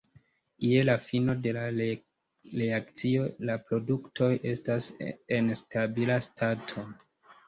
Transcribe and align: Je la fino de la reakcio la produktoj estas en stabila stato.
Je 0.67 0.77
la 0.87 0.93
fino 1.07 1.33
de 1.47 1.51
la 1.57 1.65
reakcio 1.81 3.25
la 3.49 3.57
produktoj 3.67 4.29
estas 4.53 4.87
en 5.37 5.51
stabila 5.61 6.17
stato. 6.29 6.87